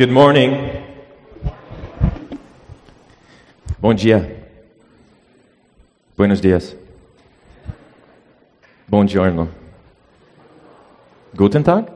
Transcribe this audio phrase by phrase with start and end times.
[0.00, 0.82] Good morning.
[3.82, 4.34] Bom dia.
[6.16, 6.74] Buenos dias.
[8.90, 9.50] Buongiorno.
[11.36, 11.92] Guten Tag?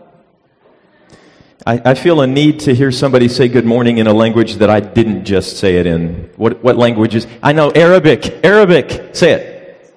[1.66, 4.68] I, I, feel a need to hear somebody say good morning in a language that
[4.68, 6.28] I didn't just say it in.
[6.36, 7.26] What, what language is?
[7.42, 8.44] I know Arabic.
[8.44, 9.16] Arabic.
[9.16, 9.94] Say it.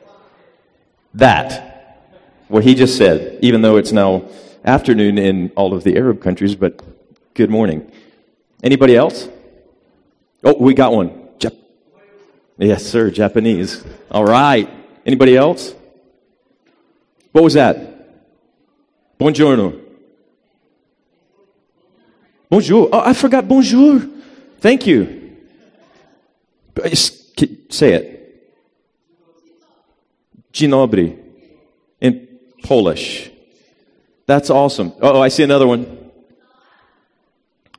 [1.14, 2.08] That.
[2.48, 4.30] What he just said, even though it's now
[4.64, 6.82] afternoon in all of the Arab countries, but
[7.38, 7.90] good morning.
[8.64, 9.30] Anybody else?
[10.44, 11.10] Oh, we got one.
[11.38, 11.56] Jap-
[12.58, 13.12] yes, sir.
[13.12, 13.86] Japanese.
[14.10, 14.68] All right.
[15.06, 15.76] Anybody else?
[17.32, 17.78] What was that?
[19.20, 19.80] Buongiorno.
[22.50, 22.90] Bonjour.
[22.92, 24.02] Oh, I forgot bonjour.
[24.60, 25.38] Thank you.
[27.70, 28.14] Say it.
[30.54, 31.18] Dzień
[32.02, 32.28] in
[32.64, 33.30] Polish.
[34.26, 34.92] That's awesome.
[35.02, 35.97] Oh, I see another one.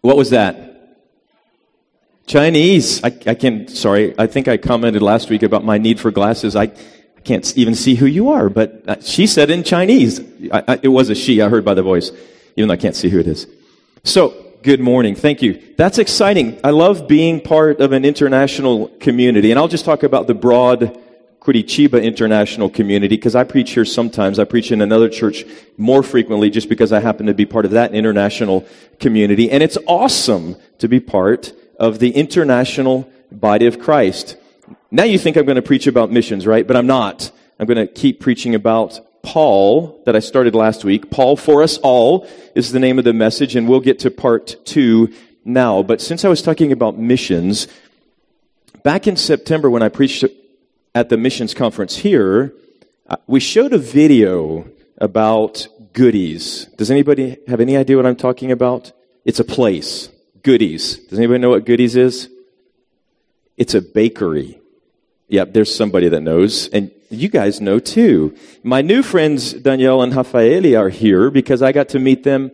[0.00, 0.66] What was that?
[2.26, 3.02] Chinese.
[3.02, 6.54] I, I can't, sorry, I think I commented last week about my need for glasses.
[6.54, 10.20] I, I can't even see who you are, but uh, she said in Chinese.
[10.52, 12.12] I, I, it was a she, I heard by the voice,
[12.56, 13.46] even though I can't see who it is.
[14.04, 15.14] So, Good morning.
[15.14, 15.62] Thank you.
[15.76, 16.58] That's exciting.
[16.64, 19.52] I love being part of an international community.
[19.52, 20.98] And I'll just talk about the broad
[21.48, 24.38] Curitiba international community because I preach here sometimes.
[24.38, 25.46] I preach in another church
[25.78, 28.66] more frequently just because I happen to be part of that international
[29.00, 29.50] community.
[29.50, 34.36] And it's awesome to be part of the international body of Christ.
[34.90, 36.66] Now you think I'm going to preach about missions, right?
[36.66, 37.30] But I'm not.
[37.58, 41.10] I'm going to keep preaching about Paul that I started last week.
[41.10, 44.56] Paul for us all is the name of the message, and we'll get to part
[44.66, 45.14] two
[45.46, 45.82] now.
[45.82, 47.68] But since I was talking about missions,
[48.82, 50.24] back in September when I preached
[50.94, 52.54] at the missions conference here,
[53.08, 56.66] uh, we showed a video about goodies.
[56.76, 58.92] Does anybody have any idea what I'm talking about?
[59.24, 60.08] It's a place.
[60.42, 60.96] Goodies.
[60.96, 62.28] Does anybody know what goodies is?
[63.56, 64.60] It's a bakery.
[65.28, 66.68] Yep, there's somebody that knows.
[66.68, 68.36] And you guys know too.
[68.62, 72.50] My new friends, Danielle and Rafaeli, are here because I got to meet them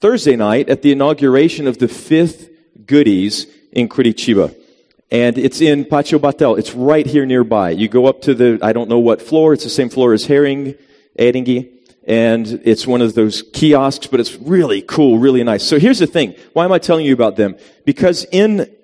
[0.00, 2.48] Thursday night at the inauguration of the fifth
[2.86, 4.54] Goodies in Curitiba.
[5.12, 6.58] And it's in Pátio Batel.
[6.58, 7.68] It's right here nearby.
[7.70, 10.24] You go up to the, I don't know what floor, it's the same floor as
[10.24, 10.74] Herring,
[11.18, 11.70] Eringi.
[12.04, 15.64] And it's one of those kiosks, but it's really cool, really nice.
[15.64, 16.34] So here's the thing.
[16.54, 17.56] Why am I telling you about them?
[17.84, 18.74] Because in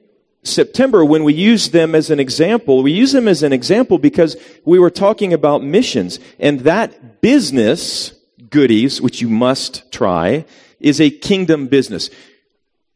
[0.43, 4.37] September, when we use them as an example, we use them as an example because
[4.67, 6.21] we were talking about missions.
[6.38, 8.12] And that business,
[8.50, 10.44] goodies, which you must try,
[10.78, 12.11] is a kingdom business.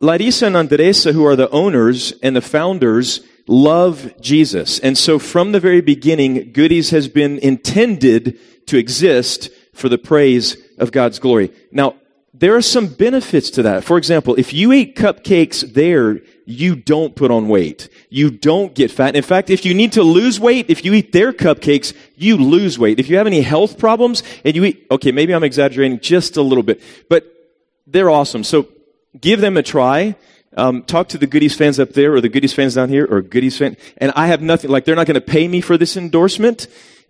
[0.02, 4.80] Larissa and Andresa, who are the owners and the founders, love Jesus.
[4.80, 8.36] And so from the very beginning, goodies has been intended
[8.66, 11.52] to exist for the praise of God's glory.
[11.70, 11.94] Now,
[12.34, 13.84] there are some benefits to that.
[13.84, 17.88] For example, if you eat cupcakes there, you don't put on weight.
[18.10, 19.14] You don't get fat.
[19.14, 22.76] In fact, if you need to lose weight, if you eat their cupcakes, you lose
[22.76, 22.98] weight.
[22.98, 26.42] If you have any health problems and you eat, okay, maybe I'm exaggerating just a
[26.42, 27.24] little bit, but
[27.86, 28.42] they're awesome.
[28.42, 28.66] So
[29.20, 30.16] give them a try.
[30.54, 33.22] Um, talk to the Goodies fans up there or the Goodies fans down here or
[33.22, 33.76] Goodies fans.
[33.98, 36.66] And I have nothing, like they're not going to pay me for this endorsement.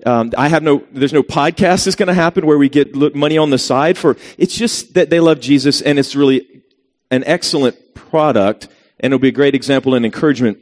[0.06, 3.38] Um, I have no, there's no podcast that's going to happen where we get money
[3.38, 6.62] on the side for, it's just that they love Jesus and it's really
[7.10, 8.68] an excellent product
[9.00, 10.58] and it'll be a great example and encouragement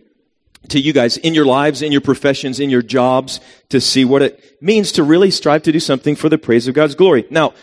[0.68, 4.22] to you guys in your lives, in your professions, in your jobs to see what
[4.22, 7.26] it means to really strive to do something for the praise of God's glory.
[7.30, 7.54] Now,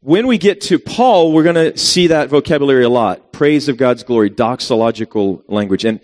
[0.00, 3.32] when we get to Paul, we're going to see that vocabulary a lot.
[3.32, 5.84] Praise of God's glory, doxological language.
[5.84, 6.00] And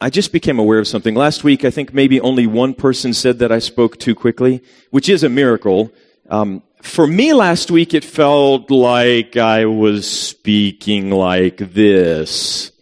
[0.00, 1.14] I just became aware of something.
[1.14, 4.60] Last week, I think maybe only one person said that I spoke too quickly,
[4.90, 5.92] which is a miracle.
[6.28, 12.72] Um, for me last week, it felt like I was speaking like this.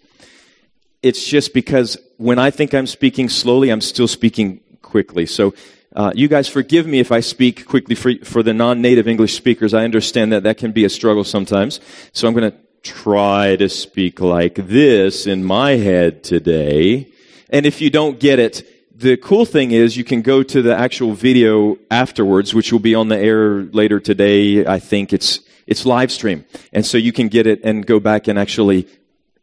[1.03, 5.27] It's just because when I think I'm speaking slowly, I'm still speaking quickly.
[5.27, 5.53] So,
[5.95, 9.75] uh, you guys forgive me if I speak quickly for, for the non-native English speakers.
[9.75, 11.81] I understand that that can be a struggle sometimes.
[12.13, 17.09] So I'm going to try to speak like this in my head today.
[17.51, 20.77] And if you don't get it, the cool thing is you can go to the
[20.77, 24.65] actual video afterwards, which will be on the air later today.
[24.67, 26.45] I think it's, it's live stream.
[26.73, 28.87] And so you can get it and go back and actually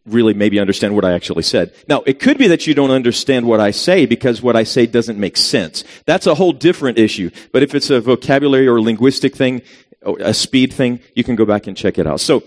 [0.08, 1.74] really maybe understand what I actually said.
[1.88, 4.86] Now, it could be that you don't understand what I say because what I say
[4.86, 5.84] doesn't make sense.
[6.06, 7.30] That's a whole different issue.
[7.52, 9.62] But if it's a vocabulary or linguistic thing,
[10.02, 12.20] a speed thing, you can go back and check it out.
[12.20, 12.44] So,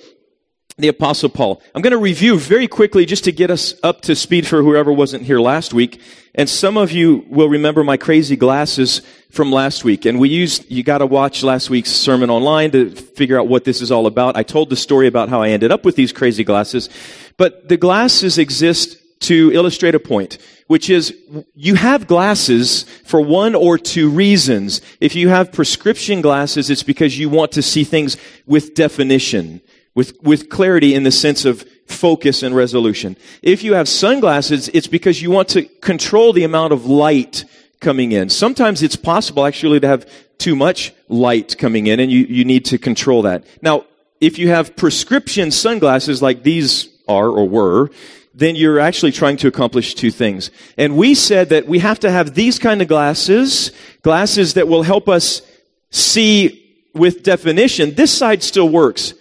[0.80, 1.62] the Apostle Paul.
[1.74, 4.92] I'm going to review very quickly just to get us up to speed for whoever
[4.92, 6.00] wasn't here last week.
[6.34, 10.04] And some of you will remember my crazy glasses from last week.
[10.04, 13.64] And we used, you got to watch last week's sermon online to figure out what
[13.64, 14.36] this is all about.
[14.36, 16.88] I told the story about how I ended up with these crazy glasses.
[17.36, 21.14] But the glasses exist to illustrate a point, which is
[21.54, 24.80] you have glasses for one or two reasons.
[24.98, 28.16] If you have prescription glasses, it's because you want to see things
[28.46, 29.60] with definition
[29.94, 33.16] with, with clarity in the sense of focus and resolution.
[33.42, 37.44] If you have sunglasses, it's because you want to control the amount of light
[37.80, 38.28] coming in.
[38.30, 40.08] Sometimes it's possible actually to have
[40.38, 43.44] too much light coming in and you, you need to control that.
[43.62, 43.84] Now,
[44.20, 47.90] if you have prescription sunglasses like these are or were,
[48.34, 50.50] then you're actually trying to accomplish two things.
[50.78, 53.72] And we said that we have to have these kind of glasses,
[54.02, 55.42] glasses that will help us
[55.90, 56.56] see
[56.94, 57.94] with definition.
[57.94, 59.14] This side still works.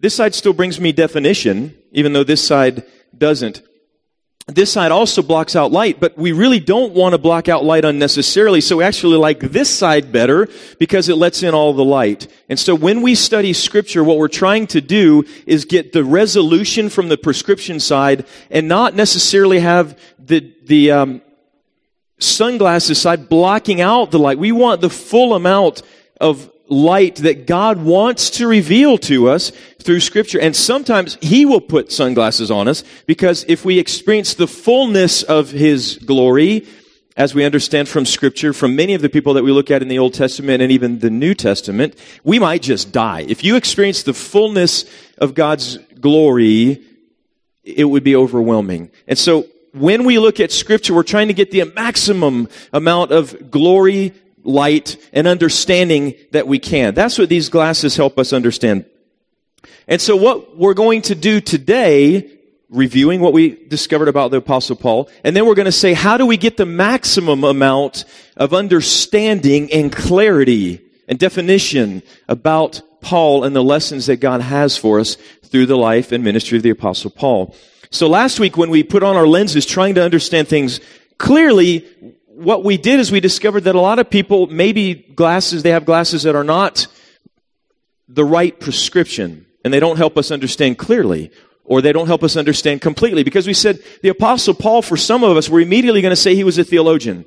[0.00, 2.84] This side still brings me definition, even though this side
[3.16, 3.62] doesn't.
[4.46, 7.84] This side also blocks out light, but we really don't want to block out light
[7.84, 10.48] unnecessarily, so we actually like this side better
[10.78, 12.26] because it lets in all the light.
[12.48, 16.88] And so when we study scripture, what we're trying to do is get the resolution
[16.88, 21.22] from the prescription side and not necessarily have the, the, um,
[22.18, 24.38] sunglasses side blocking out the light.
[24.38, 25.82] We want the full amount
[26.20, 29.50] of light that God wants to reveal to us
[29.82, 30.40] through scripture.
[30.40, 35.50] And sometimes he will put sunglasses on us because if we experience the fullness of
[35.50, 36.66] his glory,
[37.16, 39.88] as we understand from scripture, from many of the people that we look at in
[39.88, 43.26] the Old Testament and even the New Testament, we might just die.
[43.28, 44.84] If you experience the fullness
[45.18, 46.82] of God's glory,
[47.62, 48.90] it would be overwhelming.
[49.06, 53.50] And so when we look at scripture, we're trying to get the maximum amount of
[53.50, 56.94] glory light and understanding that we can.
[56.94, 58.86] That's what these glasses help us understand.
[59.86, 62.30] And so what we're going to do today,
[62.68, 66.16] reviewing what we discovered about the apostle Paul, and then we're going to say, how
[66.16, 68.04] do we get the maximum amount
[68.36, 75.00] of understanding and clarity and definition about Paul and the lessons that God has for
[75.00, 77.54] us through the life and ministry of the apostle Paul.
[77.90, 80.80] So last week when we put on our lenses trying to understand things
[81.18, 81.86] clearly,
[82.40, 85.84] what we did is we discovered that a lot of people, maybe glasses, they have
[85.84, 86.86] glasses that are not
[88.08, 91.30] the right prescription, and they don't help us understand clearly,
[91.64, 93.22] or they don't help us understand completely.
[93.22, 96.34] Because we said the Apostle Paul, for some of us, we're immediately going to say
[96.34, 97.26] he was a theologian.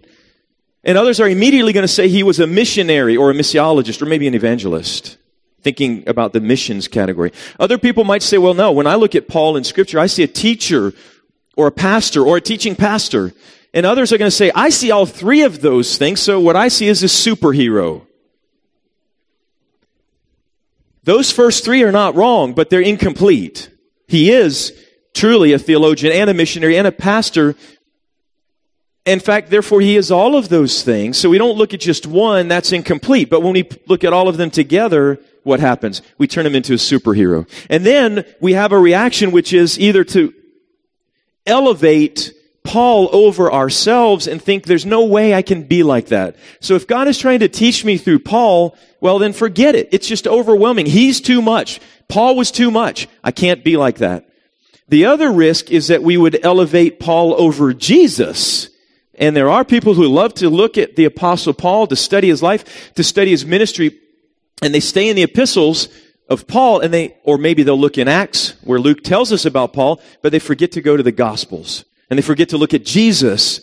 [0.84, 4.06] And others are immediately going to say he was a missionary or a missiologist or
[4.06, 5.18] maybe an evangelist,
[5.62, 7.32] thinking about the missions category.
[7.60, 10.24] Other people might say, well, no, when I look at Paul in scripture, I see
[10.24, 10.92] a teacher
[11.56, 13.32] or a pastor or a teaching pastor.
[13.74, 16.56] And others are going to say, I see all three of those things, so what
[16.56, 18.06] I see is a superhero.
[21.04, 23.70] Those first three are not wrong, but they're incomplete.
[24.08, 24.74] He is
[25.14, 27.56] truly a theologian and a missionary and a pastor.
[29.06, 31.18] In fact, therefore, he is all of those things.
[31.18, 33.30] So we don't look at just one, that's incomplete.
[33.30, 36.02] But when we look at all of them together, what happens?
[36.18, 37.50] We turn him into a superhero.
[37.70, 40.34] And then we have a reaction which is either to
[41.46, 42.32] elevate
[42.64, 46.38] Paul over ourselves and think there's no way I can be like that.
[46.62, 49.90] So if God is trying to teach me through Paul, well then forget it.
[49.92, 50.86] It's just overwhelming.
[50.86, 51.82] He's too much.
[52.08, 53.08] Paul was too much.
[53.24, 54.30] I can't be like that.
[54.88, 58.70] The other risk is that we would elevate Paul over Jesus.
[59.16, 62.42] And there are people who love to look at the apostle Paul, to study his
[62.42, 64.00] life, to study his ministry,
[64.62, 65.90] and they stay in the epistles
[66.30, 69.74] of Paul and they, or maybe they'll look in Acts where Luke tells us about
[69.74, 72.86] Paul, but they forget to go to the Gospels and they forget to look at
[72.86, 73.62] Jesus.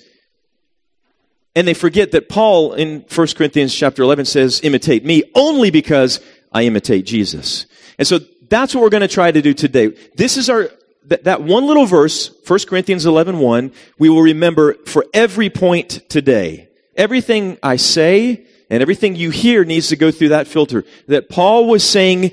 [1.55, 6.21] And they forget that Paul in 1 Corinthians chapter 11 says, imitate me only because
[6.53, 7.67] I imitate Jesus.
[7.99, 9.89] And so that's what we're going to try to do today.
[10.17, 10.71] This is our,
[11.07, 16.09] that, that one little verse, 1 Corinthians 11, 1, we will remember for every point
[16.09, 16.69] today.
[16.97, 20.85] Everything I say and everything you hear needs to go through that filter.
[21.09, 22.33] That Paul was saying,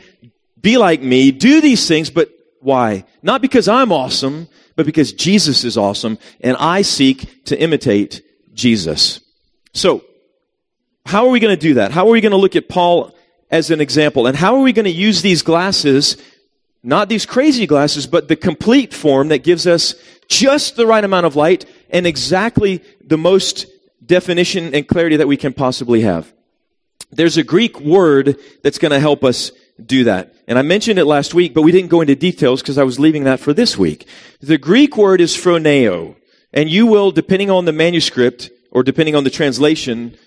[0.60, 3.06] be like me, do these things, but why?
[3.22, 8.22] Not because I'm awesome, but because Jesus is awesome and I seek to imitate
[8.54, 9.20] Jesus.
[9.74, 10.06] So,
[11.06, 11.92] how are we going to do that?
[11.92, 13.14] How are we going to look at Paul
[13.50, 14.28] as an example?
[14.28, 16.18] And how are we going to use these glasses,
[16.84, 19.96] not these crazy glasses, but the complete form that gives us
[20.28, 23.66] just the right amount of light and exactly the most
[24.06, 26.32] definition and clarity that we can possibly have?
[27.10, 29.52] There's a Greek word that's going to help us
[29.84, 30.34] do that.
[30.48, 33.00] And I mentioned it last week, but we didn't go into details because I was
[33.00, 34.08] leaving that for this week.
[34.42, 36.16] The Greek word is phroneo.
[36.54, 40.18] And you will, depending on the manuscript or depending on the translation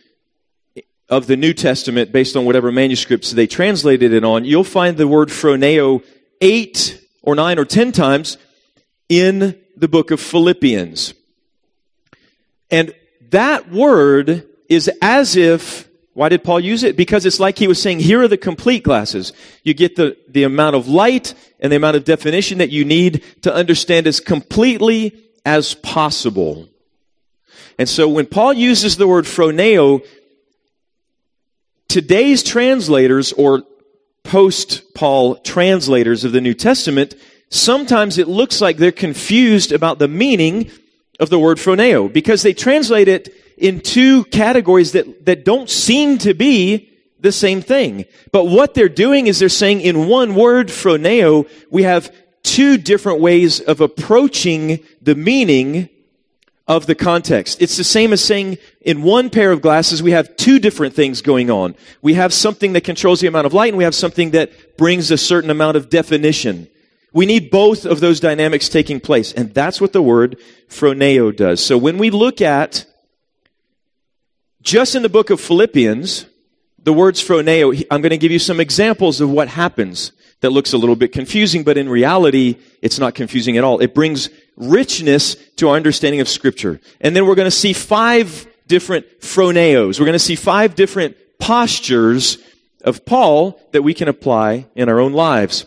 [1.08, 5.08] of the New Testament, based on whatever manuscripts they translated it on, you'll find the
[5.08, 6.04] word phroneo
[6.40, 8.38] eight or nine or ten times
[9.08, 11.14] in the book of Philippians.
[12.70, 12.94] And
[13.30, 15.88] that word is as if,
[16.20, 16.98] why did Paul use it?
[16.98, 19.32] Because it's like he was saying, here are the complete glasses.
[19.62, 23.24] You get the, the amount of light and the amount of definition that you need
[23.40, 26.68] to understand as completely as possible.
[27.78, 30.06] And so when Paul uses the word phroneo,
[31.88, 33.62] today's translators or
[34.22, 37.14] post Paul translators of the New Testament,
[37.48, 40.70] sometimes it looks like they're confused about the meaning
[41.18, 46.18] of the word phroneo because they translate it in two categories that, that don't seem
[46.18, 46.90] to be
[47.20, 48.06] the same thing.
[48.32, 52.12] But what they're doing is they're saying in one word, phroneo, we have
[52.42, 55.90] two different ways of approaching the meaning
[56.66, 57.60] of the context.
[57.60, 61.20] It's the same as saying in one pair of glasses, we have two different things
[61.20, 61.74] going on.
[62.00, 65.10] We have something that controls the amount of light and we have something that brings
[65.10, 66.68] a certain amount of definition.
[67.12, 69.32] We need both of those dynamics taking place.
[69.32, 70.38] And that's what the word
[70.68, 71.62] phroneo does.
[71.62, 72.86] So when we look at
[74.62, 76.26] just in the book of Philippians,
[76.82, 80.72] the words phroneo, I'm going to give you some examples of what happens that looks
[80.72, 83.80] a little bit confusing, but in reality, it's not confusing at all.
[83.80, 86.80] It brings richness to our understanding of Scripture.
[87.00, 89.98] And then we're going to see five different phroneos.
[89.98, 92.38] We're going to see five different postures
[92.84, 95.66] of Paul that we can apply in our own lives.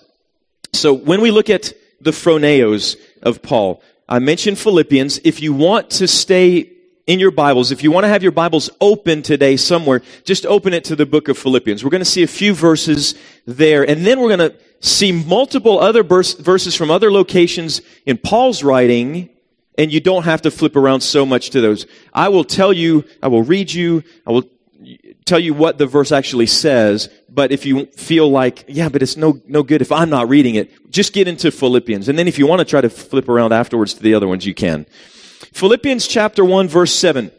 [0.74, 5.20] So when we look at the phroneos of Paul, I mentioned Philippians.
[5.24, 6.72] If you want to stay
[7.06, 10.74] in your Bibles, if you want to have your Bibles open today somewhere, just open
[10.74, 11.84] it to the book of Philippians.
[11.84, 15.80] We're going to see a few verses there, and then we're going to see multiple
[15.80, 19.30] other verses from other locations in Paul's writing,
[19.78, 21.86] and you don't have to flip around so much to those.
[22.14, 24.50] I will tell you, I will read you, I will
[25.26, 29.18] tell you what the verse actually says, but if you feel like, yeah, but it's
[29.18, 32.08] no, no good if I'm not reading it, just get into Philippians.
[32.08, 34.46] And then if you want to try to flip around afterwards to the other ones,
[34.46, 34.86] you can.
[35.52, 37.32] Philippians chapter 1 verse 7.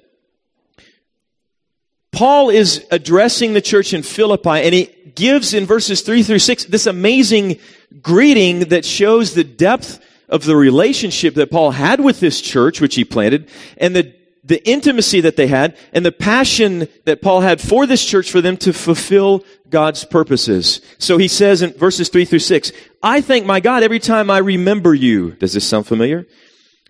[2.13, 6.65] Paul is addressing the church in Philippi and he gives in verses 3 through 6
[6.67, 7.59] this amazing
[8.03, 12.95] greeting that shows the depth of the relationship that Paul had with this church, which
[12.95, 17.61] he planted, and the, the intimacy that they had, and the passion that Paul had
[17.61, 20.81] for this church for them to fulfill God's purposes.
[20.99, 24.39] So he says in verses 3 through 6, I thank my God every time I
[24.39, 25.33] remember you.
[25.33, 26.27] Does this sound familiar?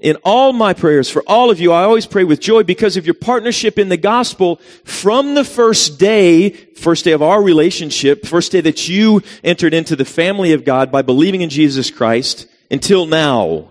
[0.01, 3.07] In all my prayers for all of you, I always pray with joy because of
[3.07, 8.51] your partnership in the gospel from the first day, first day of our relationship, first
[8.51, 13.07] day that you entered into the family of God by believing in Jesus Christ until
[13.07, 13.71] now.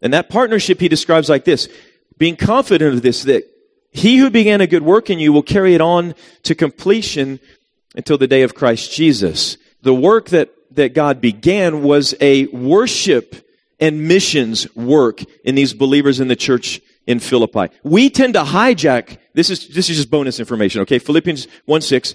[0.00, 1.68] And that partnership he describes like this,
[2.16, 3.44] being confident of this, that
[3.90, 6.14] he who began a good work in you will carry it on
[6.44, 7.40] to completion
[7.94, 9.58] until the day of Christ Jesus.
[9.82, 13.45] The work that, that God began was a worship
[13.78, 17.68] and missions work in these believers in the church in Philippi.
[17.82, 20.98] We tend to hijack, this is, this is just bonus information, okay?
[20.98, 22.14] Philippians 1 6.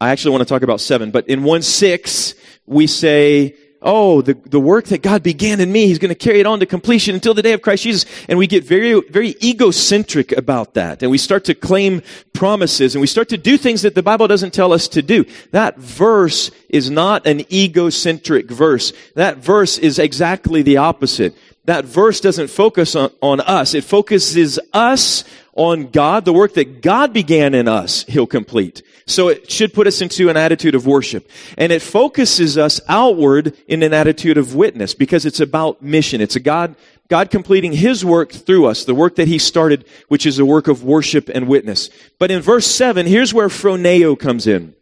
[0.00, 2.34] I actually want to talk about 7, but in 1 6,
[2.66, 6.40] we say, oh, the, the work that God began in me, He's going to carry
[6.40, 8.04] it on to completion until the day of Christ Jesus.
[8.28, 11.02] And we get very, very egocentric about that.
[11.02, 14.28] And we start to claim promises and we start to do things that the Bible
[14.28, 15.24] doesn't tell us to do.
[15.52, 18.92] That verse is not an egocentric verse.
[19.14, 21.34] That verse is exactly the opposite.
[21.64, 23.74] That verse doesn't focus on, on us.
[23.74, 28.82] It focuses us on God, the work that God began in us, He'll complete.
[29.10, 31.28] So it should put us into an attitude of worship.
[31.58, 36.20] And it focuses us outward in an attitude of witness because it's about mission.
[36.20, 36.76] It's a God,
[37.08, 40.68] God completing His work through us, the work that He started, which is a work
[40.68, 41.90] of worship and witness.
[42.18, 44.74] But in verse 7, here's where phroneo comes in.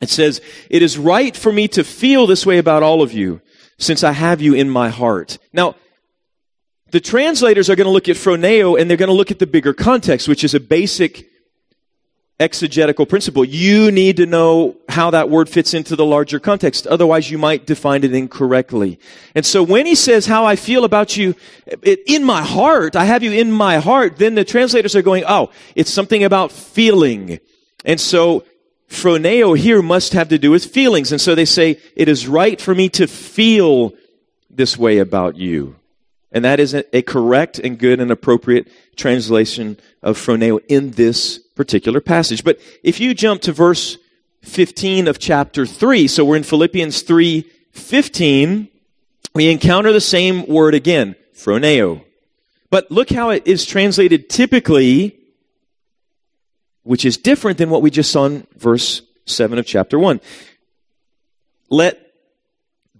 [0.00, 0.40] It says,
[0.70, 3.40] It is right for me to feel this way about all of you,
[3.78, 5.38] since I have you in my heart.
[5.52, 5.74] Now,
[6.92, 9.48] the translators are going to look at phroneo and they're going to look at the
[9.48, 11.28] bigger context, which is a basic
[12.40, 13.44] exegetical principle.
[13.44, 16.86] You need to know how that word fits into the larger context.
[16.86, 18.98] Otherwise, you might define it incorrectly.
[19.34, 21.36] And so when he says, how I feel about you
[22.06, 25.50] in my heart, I have you in my heart, then the translators are going, oh,
[25.76, 27.38] it's something about feeling.
[27.84, 28.44] And so
[28.88, 31.12] phroneo here must have to do with feelings.
[31.12, 33.92] And so they say, it is right for me to feel
[34.50, 35.76] this way about you.
[36.32, 42.00] And that is a, correct and good and appropriate translation of phroneo in this particular
[42.00, 42.44] passage.
[42.44, 43.98] But if you jump to verse
[44.42, 48.68] 15 of chapter 3, so we're in Philippians 3 15,
[49.34, 52.04] we encounter the same word again, phroneo.
[52.70, 55.18] But look how it is translated typically,
[56.84, 60.20] which is different than what we just saw in verse 7 of chapter 1.
[61.68, 62.00] Let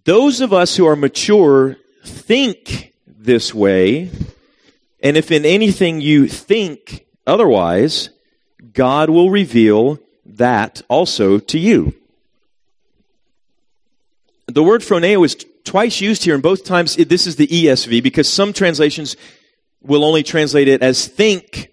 [0.05, 4.11] Those of us who are mature think this way,
[5.01, 8.11] and if in anything you think otherwise,
[8.75, 11.95] God will reveal that also to you.
[14.47, 18.29] The word phroneo is twice used here, and both times this is the ESV because
[18.29, 19.17] some translations
[19.83, 21.71] will only translate it as think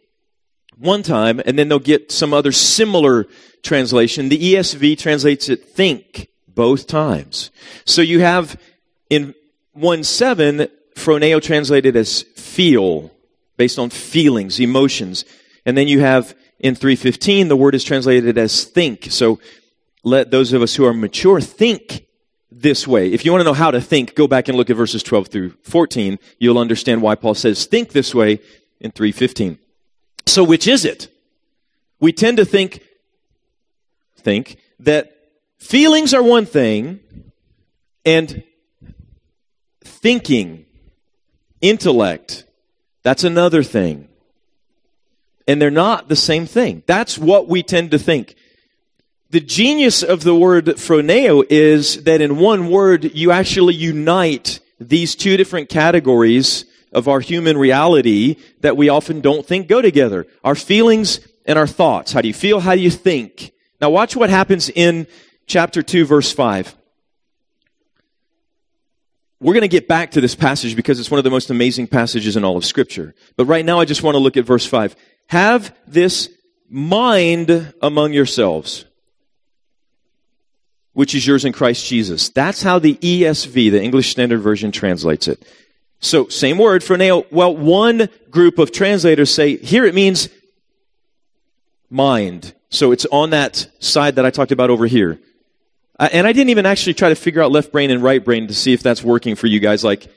[0.78, 3.28] one time, and then they'll get some other similar
[3.62, 4.30] translation.
[4.30, 7.52] The ESV translates it think both times.
[7.86, 8.60] So you have
[9.10, 9.36] in
[9.74, 13.12] 1 7, phroneo translated as feel,
[13.58, 15.26] based on feelings, emotions.
[15.66, 19.08] And then you have in 315, the word is translated as think.
[19.10, 19.40] So
[20.04, 22.06] let those of us who are mature think
[22.52, 23.12] this way.
[23.12, 25.28] If you want to know how to think, go back and look at verses 12
[25.28, 26.20] through 14.
[26.38, 28.40] You'll understand why Paul says think this way
[28.80, 29.58] in 315.
[30.28, 31.10] So which is it?
[32.00, 32.84] We tend to think
[34.18, 35.16] think that
[35.58, 37.00] feelings are one thing
[38.06, 38.44] and
[39.84, 40.66] thinking,
[41.60, 42.46] intellect,
[43.02, 44.08] that's another thing.
[45.52, 46.82] And they're not the same thing.
[46.86, 48.36] That's what we tend to think.
[49.32, 55.14] The genius of the word phroneo is that in one word you actually unite these
[55.14, 60.26] two different categories of our human reality that we often don't think go together.
[60.42, 62.14] Our feelings and our thoughts.
[62.14, 62.62] How do you feel?
[62.62, 63.52] How do you think?
[63.82, 65.06] Now watch what happens in
[65.48, 66.78] chapter 2 verse 5.
[69.42, 71.88] We're going to get back to this passage because it's one of the most amazing
[71.88, 73.16] passages in all of scripture.
[73.36, 74.96] But right now I just want to look at verse 5.
[75.28, 76.30] Have this
[76.70, 78.86] mind among yourselves,
[80.94, 82.30] which is yours in Christ Jesus.
[82.30, 85.46] That's how the ESV, the English Standard Version, translates it.
[86.00, 87.26] So, same word phroneo.
[87.32, 90.30] Well, one group of translators say here it means
[91.92, 92.56] mind.
[92.70, 95.20] So it's on that side that I talked about over here.
[96.00, 98.48] Uh, and I didn't even actually try to figure out left brain and right brain
[98.48, 99.84] to see if that's working for you guys.
[99.84, 100.08] Like,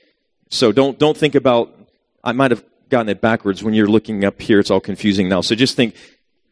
[0.49, 1.75] so don't, don't think about,
[2.23, 4.61] I might have gotten it backwards when you're looking up here.
[4.61, 5.41] It's all confusing now.
[5.41, 5.97] So just think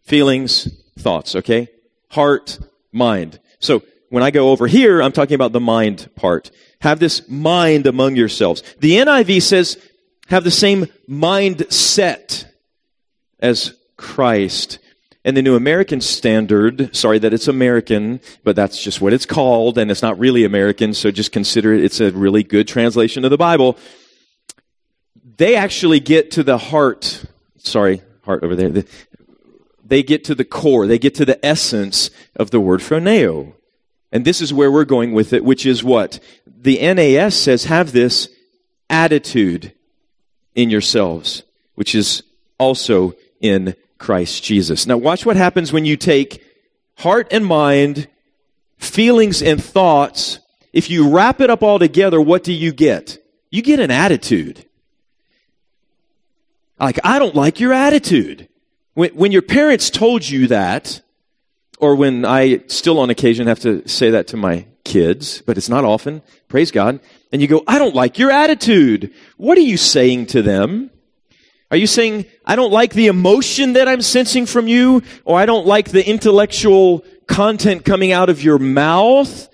[0.03, 0.69] feelings,
[0.99, 1.69] thoughts, okay?
[2.11, 2.59] Heart,
[2.91, 3.39] mind.
[3.61, 6.51] So when I go over here, I'm talking about the mind part.
[6.81, 8.65] Have this mind among yourselves.
[8.81, 9.79] The NIV says,
[10.31, 12.45] have the same mindset
[13.39, 14.81] as Christ.
[15.25, 19.79] And the New American Standard, sorry that it's American, but that's just what it's called,
[19.79, 23.31] and it's not really American, so just consider it, it's a really good translation of
[23.31, 23.79] the Bible.
[25.37, 27.25] They actually get to the heart,
[27.59, 28.85] sorry, heart over there.
[29.85, 33.55] They get to the core, they get to the essence of the word phroneo.
[34.11, 36.21] And this is where we're going with it, which is what?
[36.47, 38.29] The NAS says, have this
[38.91, 39.73] attitude
[40.55, 41.43] in yourselves,
[41.75, 42.23] which is
[42.59, 44.87] also in Christ Jesus.
[44.87, 46.45] Now, watch what happens when you take
[46.99, 48.09] heart and mind,
[48.77, 50.41] feelings and thoughts.
[50.73, 53.19] If you wrap it up all together, what do you get?
[53.51, 54.67] You get an attitude.
[56.83, 58.49] Like, I don't like your attitude.
[58.95, 61.01] When, when your parents told you that,
[61.79, 65.69] or when I still on occasion have to say that to my kids, but it's
[65.69, 66.99] not often, praise God,
[67.31, 69.15] and you go, I don't like your attitude.
[69.37, 70.91] What are you saying to them?
[71.71, 75.47] Are you saying, I don't like the emotion that I'm sensing from you, or I
[75.47, 79.49] don't like the intellectual content coming out of your mouth?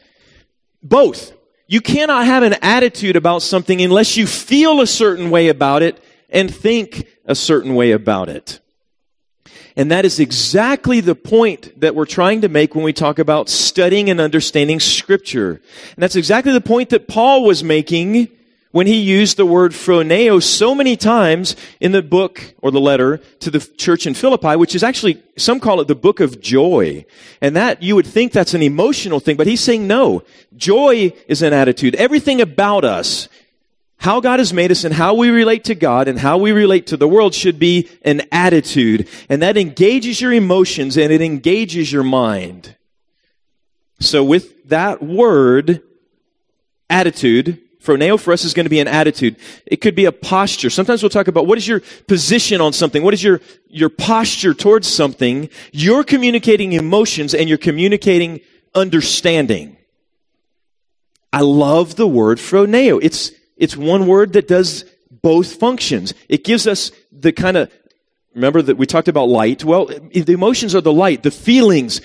[0.83, 1.33] Both.
[1.67, 6.03] You cannot have an attitude about something unless you feel a certain way about it
[6.29, 8.61] and think a certain way about it.
[9.77, 13.49] And that is exactly the point that we're trying to make when we talk about
[13.49, 15.63] studying and understanding scripture.
[15.95, 18.29] And that's exactly the point that Paul was making
[18.71, 23.19] when he used the word phroneo so many times in the book or the letter
[23.41, 27.05] to the church in Philippi, which is actually, some call it the book of joy.
[27.41, 30.23] And that, you would think that's an emotional thing, but he's saying no.
[30.57, 31.95] Joy is an attitude.
[31.95, 33.29] Everything about us,
[33.99, 36.87] how God has made us and how we relate to God and how we relate
[36.89, 39.09] to the world should be an attitude.
[39.29, 42.77] And that engages your emotions and it engages your mind.
[44.01, 45.83] So with that word,
[46.89, 49.37] attitude, Phroneo for us is going to be an attitude.
[49.67, 50.71] It could be a posture.
[50.71, 53.03] Sometimes we'll talk about what is your position on something?
[53.03, 55.49] What is your, your posture towards something?
[55.73, 58.41] You're communicating emotions and you're communicating
[58.75, 59.77] understanding.
[61.33, 63.01] I love the word phroneo.
[63.03, 66.15] It's, it's one word that does both functions.
[66.29, 67.73] It gives us the kind of,
[68.35, 69.65] remember that we talked about light?
[69.65, 72.01] Well, the emotions are the light, the feelings,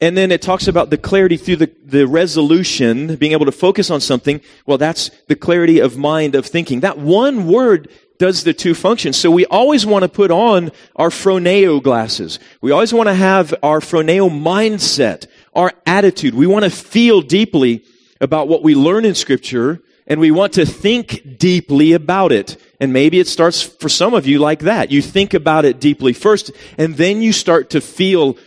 [0.00, 3.90] and then it talks about the clarity through the, the resolution, being able to focus
[3.90, 4.40] on something.
[4.64, 6.80] Well, that's the clarity of mind, of thinking.
[6.80, 9.16] That one word does the two functions.
[9.16, 12.38] So we always want to put on our phroneo glasses.
[12.60, 16.34] We always want to have our phroneo mindset, our attitude.
[16.34, 17.84] We want to feel deeply
[18.20, 22.60] about what we learn in Scripture and we want to think deeply about it.
[22.80, 24.90] And maybe it starts for some of you like that.
[24.90, 28.38] You think about it deeply first and then you start to feel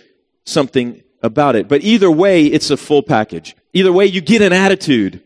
[0.44, 1.68] something about it.
[1.68, 3.56] But either way, it's a full package.
[3.74, 5.22] Either way, you get an attitude.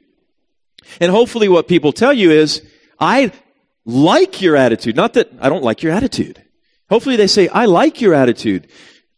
[1.00, 2.62] And hopefully what people tell you is,
[3.00, 3.32] I
[3.86, 4.96] like your attitude.
[4.96, 6.44] Not that I don't like your attitude.
[6.90, 8.68] Hopefully they say, I like your attitude.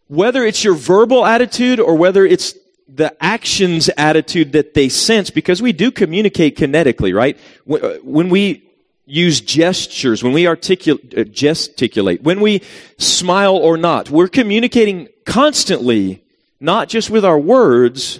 [0.07, 2.53] Whether it's your verbal attitude or whether it's
[2.97, 7.37] the actions attitude that they sense, because we do communicate kinetically, right?
[7.65, 8.63] When we
[9.05, 12.61] use gestures, when we articulate, uh, gesticulate, when we
[12.97, 16.23] smile or not, we're communicating constantly,
[16.59, 18.19] not just with our words,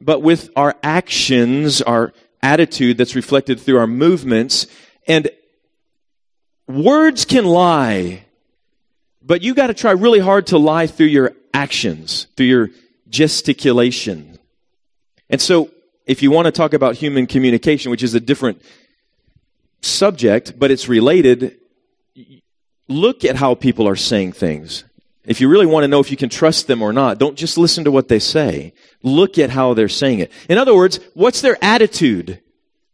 [0.00, 2.12] but with our actions, our
[2.42, 4.66] attitude that's reflected through our movements.
[5.08, 5.30] And
[6.68, 8.26] words can lie,
[9.22, 12.68] but you got to try really hard to lie through your actions, through your
[13.08, 14.38] gesticulation.
[15.30, 15.70] And so,
[16.06, 18.62] if you want to talk about human communication, which is a different
[19.82, 21.58] subject, but it's related,
[22.88, 24.84] look at how people are saying things.
[25.24, 27.58] If you really want to know if you can trust them or not, don't just
[27.58, 28.72] listen to what they say.
[29.02, 30.32] Look at how they're saying it.
[30.48, 32.40] In other words, what's their attitude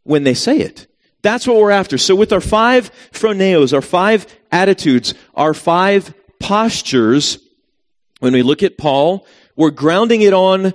[0.03, 0.87] when they say it?
[1.21, 1.97] That's what we're after.
[1.97, 7.39] So with our five phroneos, our five attitudes, our five postures,
[8.19, 9.25] when we look at Paul,
[9.55, 10.73] we're grounding it on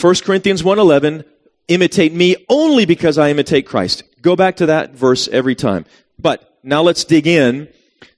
[0.00, 1.24] 1 Corinthians 1:11,
[1.68, 4.02] imitate me only because I imitate Christ.
[4.22, 5.84] Go back to that verse every time.
[6.18, 7.68] But now let's dig in.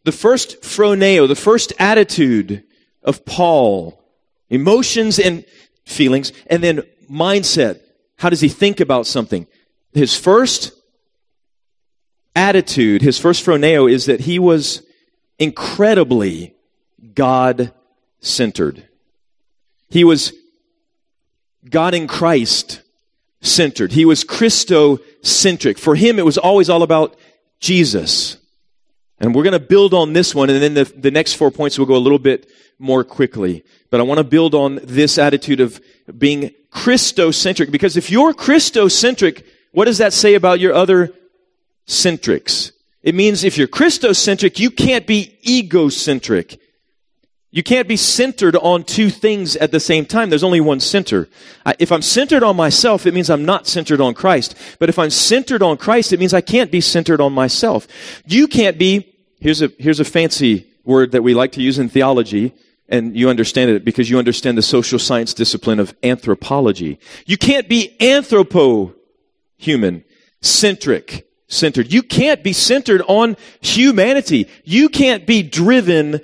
[0.04, 2.64] The first phroneo, the first attitude
[3.02, 4.02] of Paul,
[4.48, 5.44] emotions and
[5.84, 7.80] feelings, and then mindset.
[8.16, 9.46] How does he think about something?
[9.92, 10.72] His first
[12.34, 14.82] attitude, his first phroneo is that he was
[15.38, 16.54] incredibly
[17.14, 17.72] God
[18.20, 18.88] centered.
[19.92, 20.32] He was
[21.68, 22.80] God in Christ
[23.42, 23.92] centered.
[23.92, 25.78] He was Christocentric.
[25.78, 27.14] For him, it was always all about
[27.60, 28.38] Jesus.
[29.20, 31.78] And we're going to build on this one, and then the, the next four points
[31.78, 33.64] will go a little bit more quickly.
[33.90, 35.78] But I want to build on this attitude of
[36.16, 41.12] being Christocentric, because if you're Christocentric, what does that say about your other
[41.86, 42.72] centrics?
[43.02, 46.58] It means if you're Christocentric, you can't be egocentric.
[47.54, 50.30] You can't be centered on two things at the same time.
[50.30, 51.28] There's only one center.
[51.78, 54.56] If I'm centered on myself, it means I'm not centered on Christ.
[54.78, 57.86] But if I'm centered on Christ, it means I can't be centered on myself.
[58.24, 61.90] You can't be, here's a, here's a fancy word that we like to use in
[61.90, 62.54] theology,
[62.88, 66.98] and you understand it because you understand the social science discipline of anthropology.
[67.26, 68.94] You can't be anthropo
[69.58, 70.04] human,
[70.40, 71.92] centric, centered.
[71.92, 74.48] You can't be centered on humanity.
[74.64, 76.22] You can't be driven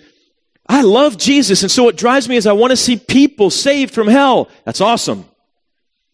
[0.69, 3.95] I love Jesus, and so what drives me is I want to see people saved
[3.95, 4.51] from hell.
[4.65, 5.25] That's awesome.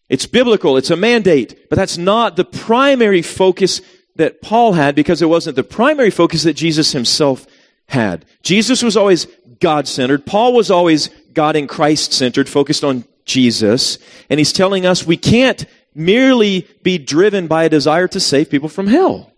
[0.09, 3.81] It's biblical, it's a mandate, but that's not the primary focus
[4.17, 7.47] that Paul had because it wasn't the primary focus that Jesus himself
[7.89, 8.25] had.
[8.43, 9.27] Jesus was always
[9.61, 10.27] God centered.
[10.27, 13.99] Paul was always God in Christ centered, focused on Jesus.
[14.31, 15.65] And he's telling us we can't
[15.95, 19.33] merely be driven by a desire to save people from hell.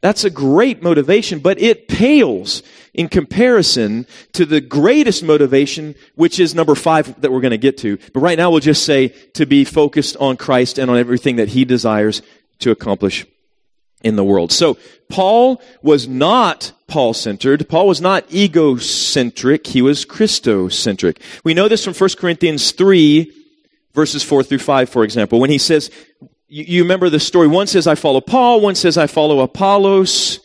[0.00, 2.62] That's a great motivation, but it pales
[2.94, 7.76] in comparison to the greatest motivation, which is number five that we're going to get
[7.78, 7.98] to.
[8.14, 11.48] But right now we'll just say to be focused on Christ and on everything that
[11.48, 12.22] he desires
[12.60, 13.26] to accomplish
[14.02, 14.52] in the world.
[14.52, 14.78] So
[15.10, 17.68] Paul was not Paul centered.
[17.68, 19.66] Paul was not egocentric.
[19.66, 21.18] He was Christocentric.
[21.44, 23.32] We know this from 1 Corinthians 3
[23.92, 25.90] verses 4 through 5, for example, when he says,
[26.50, 27.48] you, you remember the story.
[27.48, 28.60] One says, I follow Paul.
[28.60, 30.40] One says, I follow Apollos.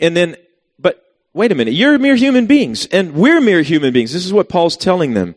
[0.00, 0.36] And then,
[0.78, 1.74] but wait a minute.
[1.74, 4.12] You're mere human beings and we're mere human beings.
[4.12, 5.34] This is what Paul's telling them.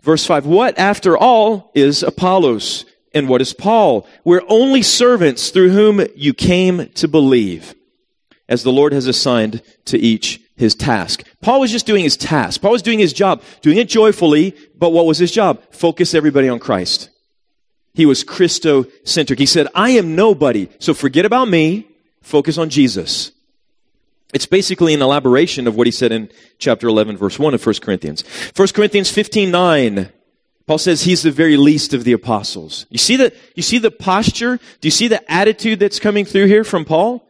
[0.00, 0.46] Verse 5.
[0.46, 2.84] What after all is Apollos?
[3.12, 4.06] And what is Paul?
[4.22, 7.74] We're only servants through whom you came to believe,
[8.48, 11.26] as the Lord has assigned to each his task.
[11.40, 12.60] Paul was just doing his task.
[12.60, 15.62] Paul was doing his job, doing it joyfully, but what was his job?
[15.70, 17.10] Focus everybody on Christ.
[17.98, 19.40] He was Christocentric.
[19.40, 21.88] He said, I am nobody, so forget about me,
[22.22, 23.32] focus on Jesus.
[24.32, 27.74] It's basically an elaboration of what he said in chapter 11, verse 1 of 1
[27.82, 28.22] Corinthians.
[28.54, 30.12] 1 Corinthians 15, 9.
[30.68, 32.86] Paul says he's the very least of the apostles.
[32.88, 34.58] You see the, you see the posture?
[34.80, 37.26] Do you see the attitude that's coming through here from Paul?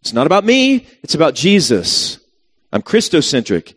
[0.00, 2.18] It's not about me, it's about Jesus.
[2.72, 3.76] I'm Christocentric.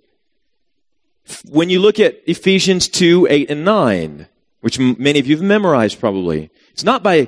[1.45, 4.27] When you look at Ephesians 2, 8, and 9,
[4.61, 6.49] which many of you have memorized probably.
[6.71, 7.27] It's not by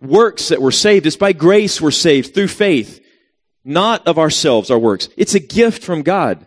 [0.00, 3.04] works that we're saved, it's by grace we're saved through faith,
[3.64, 5.08] not of ourselves, our works.
[5.16, 6.46] It's a gift from God,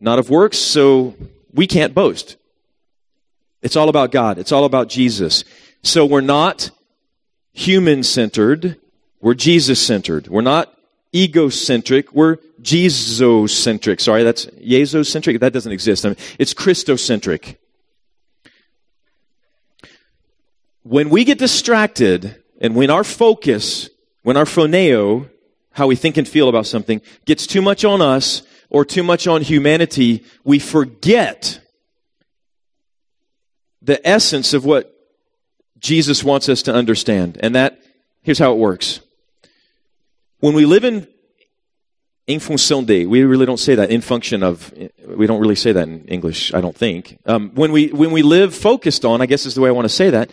[0.00, 1.14] not of works, so
[1.52, 2.36] we can't boast.
[3.62, 5.44] It's all about God, it's all about Jesus.
[5.82, 6.70] So we're not
[7.52, 8.76] human centered.
[9.20, 10.28] We're Jesus centered.
[10.28, 10.74] We're not
[11.14, 12.12] egocentric.
[12.12, 14.00] We're Jesus-centric.
[14.00, 15.40] Sorry, that's Jesus-centric.
[15.40, 16.04] That doesn't exist.
[16.04, 17.56] I mean, it's Christocentric.
[20.84, 23.88] When we get distracted and when our focus,
[24.22, 25.28] when our phroneo,
[25.72, 29.26] how we think and feel about something, gets too much on us or too much
[29.26, 31.60] on humanity, we forget
[33.80, 34.94] the essence of what
[35.78, 37.38] Jesus wants us to understand.
[37.42, 37.80] And that,
[38.22, 39.00] here's how it works.
[40.40, 41.08] When we live in
[42.26, 43.90] in fonction de, we really don't say that.
[43.90, 44.72] In function of,
[45.06, 47.18] we don't really say that in English, I don't think.
[47.26, 49.84] Um, when we when we live focused on, I guess is the way I want
[49.84, 50.30] to say that,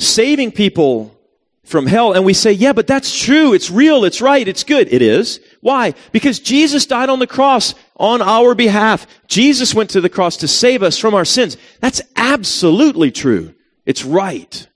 [0.00, 1.16] saving people
[1.64, 4.92] from hell, and we say, yeah, but that's true, it's real, it's right, it's good.
[4.92, 5.38] It is.
[5.60, 5.94] Why?
[6.10, 9.06] Because Jesus died on the cross on our behalf.
[9.28, 11.56] Jesus went to the cross to save us from our sins.
[11.80, 13.54] That's absolutely true.
[13.86, 14.66] It's right.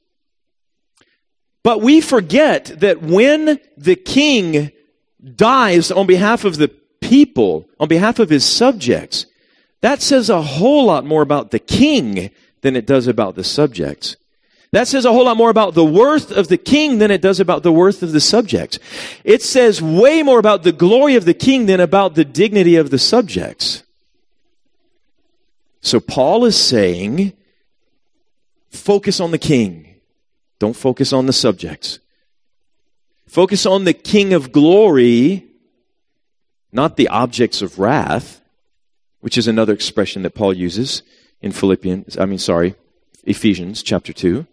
[1.64, 4.70] But we forget that when the king
[5.34, 6.68] dies on behalf of the
[7.00, 9.26] people, on behalf of his subjects,
[9.80, 14.16] that says a whole lot more about the king than it does about the subjects.
[14.74, 17.38] That says a whole lot more about the worth of the king than it does
[17.38, 18.80] about the worth of the subjects.
[19.22, 22.90] It says way more about the glory of the king than about the dignity of
[22.90, 23.84] the subjects.
[25.80, 27.34] So Paul is saying,
[28.68, 29.94] focus on the king.
[30.58, 32.00] Don't focus on the subjects.
[33.28, 35.44] Focus on the King of glory,
[36.72, 38.40] not the objects of wrath,
[39.20, 41.04] which is another expression that Paul uses
[41.40, 42.74] in Philippians, I mean, sorry,
[43.22, 44.48] Ephesians chapter 2.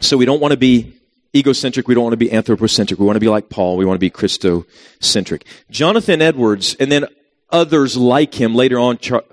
[0.00, 0.94] So we don't want to be
[1.34, 1.88] egocentric.
[1.88, 2.98] We don't want to be anthropocentric.
[2.98, 3.76] We want to be like Paul.
[3.76, 5.42] We want to be Christocentric.
[5.70, 7.06] Jonathan Edwards and then
[7.50, 9.24] others like him later on, Char-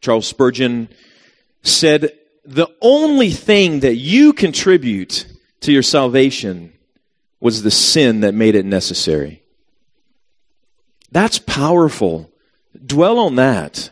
[0.00, 0.88] Charles Spurgeon
[1.62, 2.12] said,
[2.44, 5.26] the only thing that you contribute
[5.60, 6.72] to your salvation
[7.40, 9.42] was the sin that made it necessary.
[11.12, 12.30] That's powerful.
[12.84, 13.90] Dwell on that.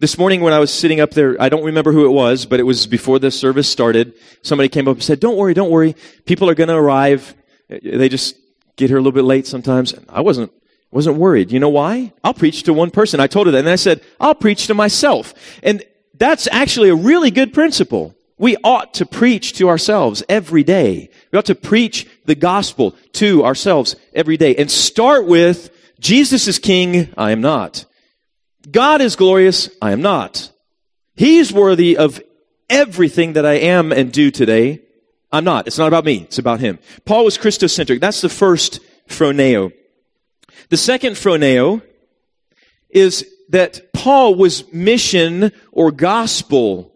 [0.00, 2.58] This morning when I was sitting up there, I don't remember who it was, but
[2.58, 4.14] it was before the service started.
[4.40, 5.94] Somebody came up and said, don't worry, don't worry.
[6.24, 7.34] People are going to arrive.
[7.68, 8.34] They just
[8.76, 9.92] get here a little bit late sometimes.
[10.08, 10.52] I wasn't,
[10.90, 11.52] wasn't worried.
[11.52, 12.14] You know why?
[12.24, 13.20] I'll preach to one person.
[13.20, 13.58] I told her that.
[13.58, 15.34] And I said, I'll preach to myself.
[15.62, 15.84] And
[16.14, 18.14] that's actually a really good principle.
[18.38, 21.10] We ought to preach to ourselves every day.
[21.30, 25.68] We ought to preach the gospel to ourselves every day and start with
[26.00, 27.84] Jesus is king, I am not.
[28.68, 30.50] God is glorious, I am not.
[31.14, 32.20] He's worthy of
[32.68, 34.80] everything that I am and do today.
[35.32, 35.66] I'm not.
[35.66, 36.22] It's not about me.
[36.22, 36.78] It's about him.
[37.04, 38.00] Paul was Christocentric.
[38.00, 39.72] That's the first phroneo.
[40.68, 41.82] The second phroneo
[42.88, 46.92] is that Paul was mission or gospel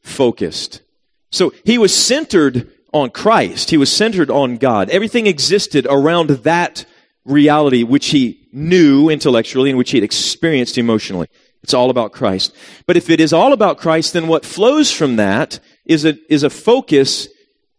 [0.00, 0.82] focused.
[1.30, 3.70] So he was centered on Christ.
[3.70, 4.88] He was centered on God.
[4.90, 6.84] Everything existed around that
[7.24, 11.28] reality which he knew intellectually and which he had experienced emotionally.
[11.62, 12.56] It's all about Christ.
[12.86, 16.42] But if it is all about Christ, then what flows from that is a, is
[16.42, 17.28] a focus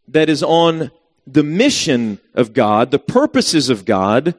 [0.09, 0.91] that is on
[1.25, 4.35] the mission of God, the purposes of God.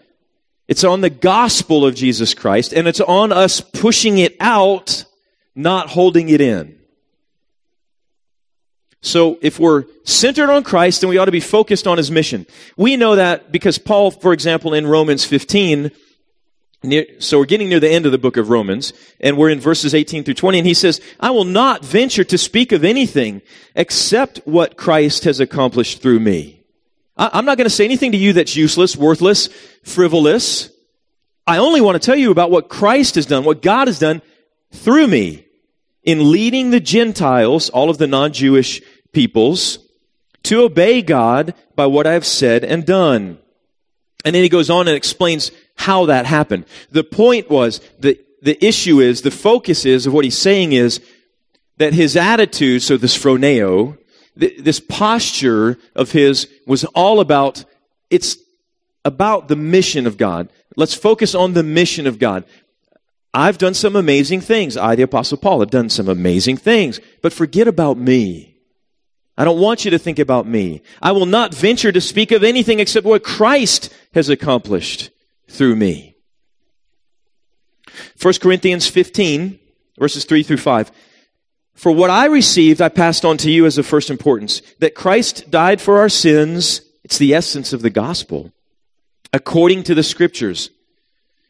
[0.68, 5.04] It's on the gospel of Jesus Christ, and it's on us pushing it out,
[5.54, 6.78] not holding it in.
[9.00, 12.46] So if we're centered on Christ, then we ought to be focused on his mission.
[12.76, 15.90] We know that because Paul, for example, in Romans 15,
[16.82, 19.60] near, so we're getting near the end of the book of Romans, and we're in
[19.60, 23.42] verses 18 through 20, and he says, I will not venture to speak of anything
[23.74, 26.62] except what Christ has accomplished through me.
[27.16, 29.48] I, I'm not going to say anything to you that's useless, worthless,
[29.82, 30.70] frivolous.
[31.46, 34.22] I only want to tell you about what Christ has done, what God has done
[34.70, 35.46] through me
[36.04, 39.78] in leading the Gentiles, all of the non-Jewish peoples,
[40.44, 43.38] to obey God by what I have said and done.
[44.24, 46.66] And then he goes on and explains how that happened.
[46.90, 51.00] The point was, the, the issue is, the focus is of what he's saying is
[51.78, 53.96] that his attitude, so this phroneo,
[54.36, 57.64] this posture of his was all about,
[58.10, 58.36] it's
[59.04, 60.48] about the mission of God.
[60.76, 62.44] Let's focus on the mission of God.
[63.32, 64.76] I've done some amazing things.
[64.76, 67.00] I, the Apostle Paul, have done some amazing things.
[67.22, 68.56] But forget about me.
[69.36, 70.82] I don't want you to think about me.
[71.00, 75.10] I will not venture to speak of anything except what Christ has accomplished
[75.48, 76.16] through me.
[78.20, 79.58] 1 Corinthians 15,
[79.98, 80.92] verses 3 through 5.
[81.74, 85.50] For what I received, I passed on to you as of first importance that Christ
[85.50, 86.82] died for our sins.
[87.04, 88.52] It's the essence of the gospel.
[89.32, 90.70] According to the scriptures.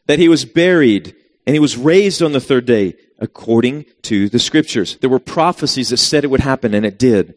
[0.05, 4.39] That he was buried and he was raised on the third day according to the
[4.39, 4.97] scriptures.
[4.97, 7.35] There were prophecies that said it would happen and it did.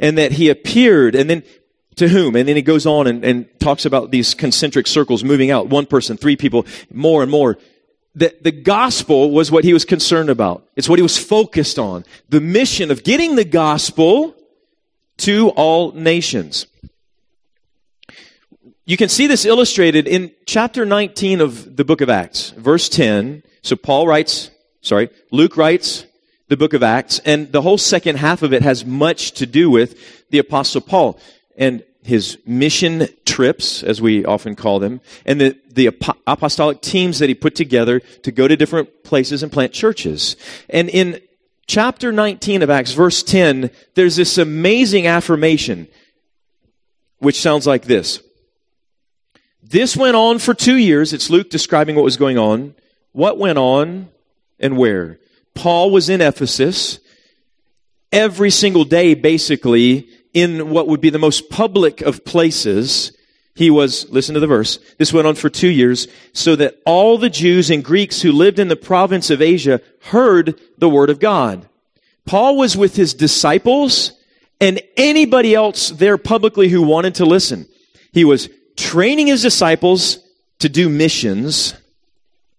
[0.00, 1.44] and that he appeared and then
[1.96, 2.36] to whom?
[2.36, 5.86] And then he goes on and, and talks about these concentric circles moving out, one
[5.86, 7.58] person, three people, more and more.
[8.14, 10.66] The, the gospel was what he was concerned about.
[10.76, 12.04] It's what he was focused on.
[12.28, 14.34] The mission of getting the gospel
[15.18, 16.66] to all nations.
[18.84, 23.44] You can see this illustrated in chapter 19 of the book of Acts, verse 10.
[23.62, 24.50] So Paul writes,
[24.80, 26.06] sorry, Luke writes
[26.48, 29.70] the book of Acts, and the whole second half of it has much to do
[29.70, 31.20] with the apostle Paul
[31.60, 35.86] and his mission trips, as we often call them, and the, the
[36.26, 40.36] apostolic teams that he put together to go to different places and plant churches.
[40.70, 41.20] And in
[41.66, 45.86] chapter 19 of Acts, verse 10, there's this amazing affirmation,
[47.18, 48.22] which sounds like this.
[49.62, 51.12] This went on for two years.
[51.12, 52.74] It's Luke describing what was going on.
[53.12, 54.08] What went on
[54.58, 55.18] and where?
[55.54, 56.98] Paul was in Ephesus
[58.10, 63.16] every single day, basically, in what would be the most public of places.
[63.54, 67.18] He was, listen to the verse, this went on for two years, so that all
[67.18, 71.18] the Jews and Greeks who lived in the province of Asia heard the word of
[71.18, 71.68] God.
[72.24, 74.12] Paul was with his disciples
[74.60, 77.66] and anybody else there publicly who wanted to listen.
[78.12, 80.18] He was training his disciples
[80.60, 81.74] to do missions,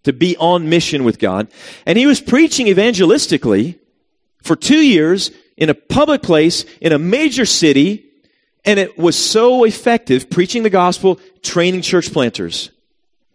[0.02, 1.48] to be on mission with God.
[1.86, 3.78] And he was preaching evangelistically
[4.42, 8.06] for two years in a public place, in a major city,
[8.64, 12.70] and it was so effective preaching the gospel, training church planters.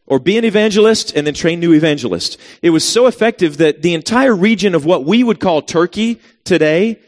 [0.06, 2.38] Or be an evangelist and then train new evangelists.
[2.62, 7.00] It was so effective that the entire region of what we would call Turkey today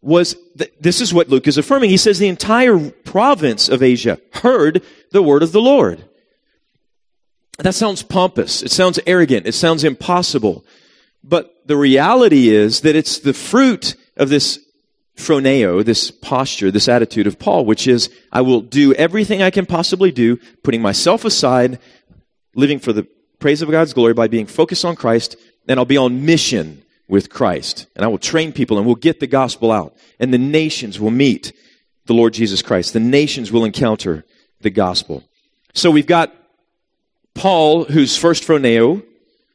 [0.00, 1.90] was, th- this is what Luke is affirming.
[1.90, 6.04] He says the entire province of Asia heard the word of the Lord.
[7.58, 8.62] That sounds pompous.
[8.62, 9.46] It sounds arrogant.
[9.46, 10.64] It sounds impossible.
[11.22, 14.58] But the reality is that it's the fruit of this
[15.16, 19.66] phroneo, this posture, this attitude of Paul, which is, I will do everything I can
[19.66, 21.78] possibly do, putting myself aside,
[22.54, 23.06] living for the
[23.38, 25.36] praise of God's glory by being focused on Christ,
[25.68, 27.86] and I'll be on mission with Christ.
[27.94, 29.94] And I will train people and we'll get the gospel out.
[30.18, 31.52] And the nations will meet
[32.06, 32.94] the Lord Jesus Christ.
[32.94, 34.24] The nations will encounter
[34.60, 35.22] the gospel.
[35.74, 36.34] So we've got
[37.34, 39.02] Paul, whose first phroneo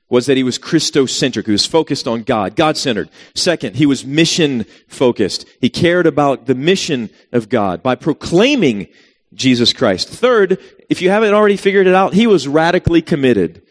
[0.10, 1.46] was that he was Christocentric.
[1.46, 3.10] He was focused on God, God-centered.
[3.36, 5.46] Second, he was mission focused.
[5.60, 8.88] He cared about the mission of God by proclaiming
[9.34, 10.08] Jesus Christ.
[10.08, 13.62] Third, if you haven't already figured it out, he was radically committed.